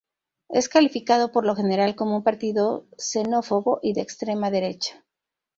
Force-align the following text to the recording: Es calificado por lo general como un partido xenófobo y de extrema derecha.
Es 0.49 0.67
calificado 0.67 1.31
por 1.31 1.45
lo 1.45 1.55
general 1.55 1.95
como 1.95 2.15
un 2.15 2.23
partido 2.23 2.87
xenófobo 2.97 3.79
y 3.83 3.93
de 3.93 4.01
extrema 4.01 4.49
derecha. 4.49 5.05